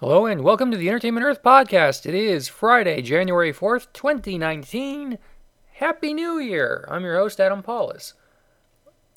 [0.00, 2.06] Hello and welcome to the Entertainment Earth podcast.
[2.06, 5.18] It is Friday, January 4th, 2019.
[5.72, 6.86] Happy New Year!
[6.88, 8.14] I'm your host, Adam Pawlus.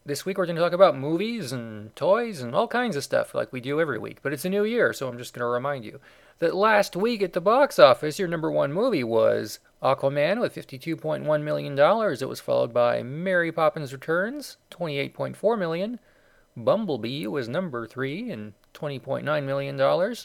[0.06, 3.34] This week we're going to talk about movies and toys and all kinds of stuff
[3.34, 5.46] like we do every week, but it's a new year, so I'm just going to
[5.46, 6.02] remind you
[6.40, 11.44] that last week at the box office, your number one movie was Aquaman with $52.1
[11.44, 11.80] million.
[11.80, 16.02] It was followed by Mary Poppins Returns, 28.4 million.
[16.58, 20.16] Bumblebee was number three and $20.9 million.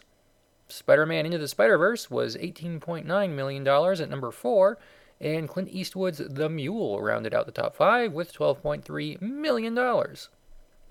[0.69, 4.79] Spider Man Into the Spider Verse was $18.9 million at number four,
[5.21, 9.77] and Clint Eastwood's The Mule rounded out the top five with $12.3 million.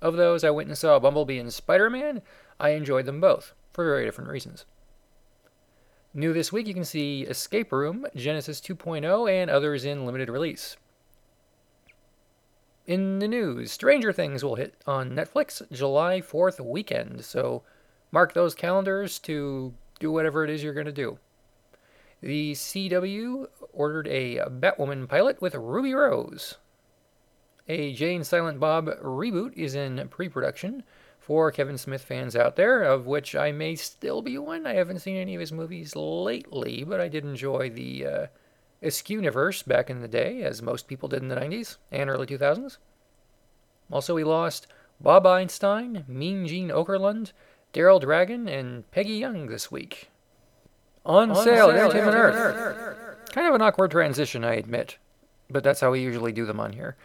[0.01, 2.21] Of those, I went and saw Bumblebee and Spider Man.
[2.59, 4.65] I enjoyed them both for very different reasons.
[6.13, 10.77] New this week, you can see Escape Room, Genesis 2.0, and others in limited release.
[12.87, 17.63] In the news, Stranger Things will hit on Netflix July 4th weekend, so
[18.11, 21.19] mark those calendars to do whatever it is you're going to do.
[22.21, 26.55] The CW ordered a Batwoman pilot with Ruby Rose.
[27.67, 30.83] A Jay and Silent Bob reboot is in pre production
[31.19, 34.65] for Kevin Smith fans out there, of which I may still be one.
[34.65, 38.27] I haven't seen any of his movies lately, but I did enjoy the uh,
[38.81, 42.77] Askewniverse back in the day, as most people did in the 90s and early 2000s.
[43.91, 44.67] Also, we lost
[45.01, 47.33] Bob Einstein, Mean Gene Okerlund,
[47.73, 50.09] Daryl Dragon, and Peggy Young this week.
[51.05, 52.35] On, On sale, sale Entertainment Earth.
[52.35, 53.31] Earth.
[53.31, 54.97] Kind of an awkward transition, I admit,
[55.49, 56.95] but that's how we usually do them on here.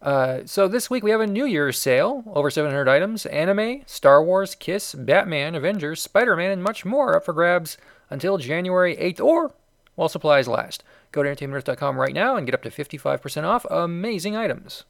[0.00, 4.22] Uh, so this week we have a New Year's sale, over 700 items, anime, Star
[4.22, 7.78] Wars, Kiss, Batman, Avengers, Spider-Man, and much more up for grabs
[8.10, 9.54] until January 8th or
[9.94, 10.82] while supplies last.
[11.12, 14.84] Go to entertainmentearth.com right now and get up to 55% off amazing items.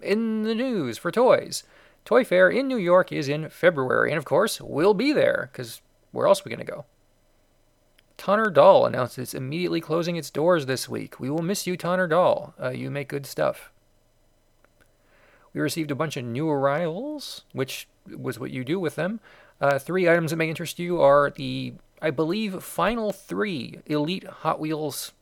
[0.00, 1.64] In the news for toys,
[2.04, 5.80] Toy Fair in New York is in February, and of course, we'll be there, because
[6.10, 6.84] where else are we going to go?
[8.16, 11.18] Tonner Doll announced it's immediately closing its doors this week.
[11.18, 12.54] We will miss you, Tonner Doll.
[12.60, 13.70] Uh, you make good stuff.
[15.52, 19.20] We received a bunch of new arrivals, which was what you do with them.
[19.60, 24.58] Uh, three items that may interest you are the, I believe, final three Elite Hot
[24.60, 25.12] Wheels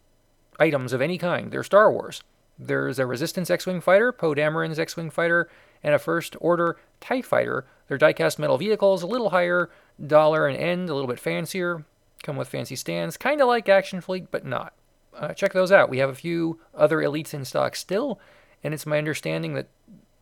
[0.59, 1.51] items of any kind.
[1.51, 2.23] They're Star Wars.
[2.63, 5.49] There's a Resistance X Wing fighter, Poe Dameron's X Wing fighter,
[5.83, 7.65] and a First Order TIE fighter.
[7.89, 9.71] They're diecast metal vehicles, a little higher
[10.07, 11.85] dollar and end, a little bit fancier,
[12.23, 14.75] come with fancy stands, kind of like Action Fleet, but not.
[15.17, 15.89] Uh, check those out.
[15.89, 18.21] We have a few other elites in stock still,
[18.63, 19.69] and it's my understanding that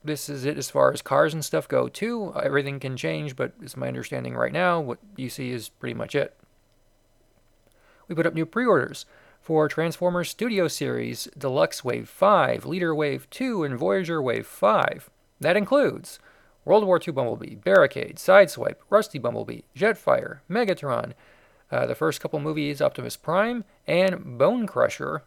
[0.05, 2.33] this is it as far as cars and stuff go too.
[2.41, 4.81] Everything can change, but it's my understanding right now.
[4.81, 6.37] What you see is pretty much it.
[8.07, 9.07] We put up new pre-orders
[9.49, 15.09] for Transformers Studio Series Deluxe Wave 5, Leader Wave 2, and Voyager Wave 5.
[15.41, 16.19] That includes
[16.67, 21.15] World War II Bumblebee, Barricade, Sideswipe, Rusty Bumblebee, Jetfire, Megatron,
[21.73, 25.23] uh, the first couple movies, Optimus Prime, and Bone Crusher,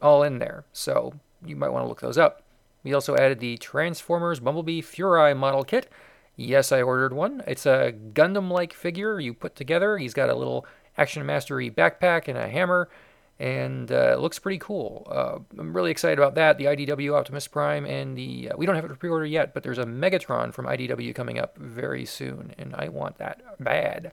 [0.00, 0.64] all in there.
[0.72, 1.14] So
[1.44, 2.44] you might want to look those up.
[2.84, 5.90] We also added the Transformers Bumblebee Furai model kit.
[6.36, 7.42] Yes, I ordered one.
[7.48, 9.98] It's a Gundam like figure you put together.
[9.98, 10.64] He's got a little
[10.96, 12.88] Action Mastery backpack and a hammer
[13.40, 15.06] and uh, looks pretty cool.
[15.10, 16.58] Uh, I'm really excited about that.
[16.58, 19.62] The IDW Optimus Prime and the uh, we don't have it for pre-order yet, but
[19.62, 24.12] there's a Megatron from IDW coming up very soon, and I want that bad.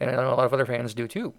[0.00, 1.34] And I know a lot of other fans do too.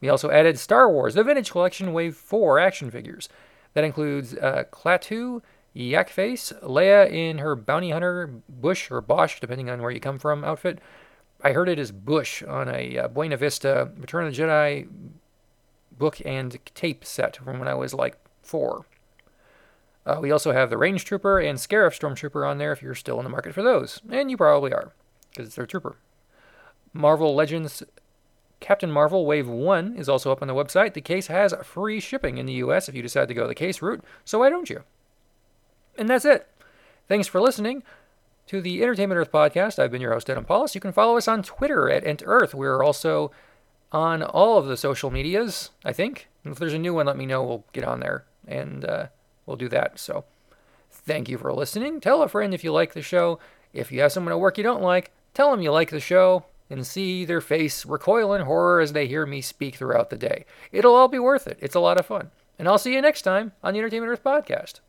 [0.00, 3.28] We also added Star Wars: The Vintage Collection Wave 4 action figures.
[3.72, 5.42] That includes uh, Klaatu,
[5.74, 10.44] Yakface, Leia in her bounty hunter Bush or Bosch, depending on where you come from,
[10.44, 10.78] outfit.
[11.42, 14.88] I heard it is Bush on a uh, Buena Vista Return of the Jedi
[15.98, 18.86] book and tape set from when I was like four.
[20.06, 23.18] Uh, we also have the Range Trooper and Scarif Stormtrooper on there if you're still
[23.18, 24.02] in the market for those.
[24.10, 24.92] And you probably are,
[25.30, 25.96] because it's their trooper.
[26.92, 27.82] Marvel Legends
[28.60, 30.94] Captain Marvel Wave 1 is also up on the website.
[30.94, 33.82] The case has free shipping in the US if you decide to go the case
[33.82, 34.84] route, so why don't you?
[35.98, 36.48] And that's it.
[37.06, 37.82] Thanks for listening
[38.46, 39.78] to the Entertainment Earth podcast.
[39.78, 40.74] I've been your host, Adam Pawlus.
[40.74, 42.54] You can follow us on Twitter at EntEarth.
[42.54, 43.30] We're also
[43.94, 46.28] on all of the social medias, I think.
[46.42, 47.44] And if there's a new one, let me know.
[47.44, 49.06] We'll get on there and uh,
[49.46, 50.00] we'll do that.
[50.00, 50.24] So
[50.90, 52.00] thank you for listening.
[52.00, 53.38] Tell a friend if you like the show.
[53.72, 56.44] If you have someone at work you don't like, tell them you like the show
[56.68, 60.44] and see their face recoil in horror as they hear me speak throughout the day.
[60.72, 61.58] It'll all be worth it.
[61.60, 62.32] It's a lot of fun.
[62.58, 64.80] And I'll see you next time on the Entertainment Earth podcast.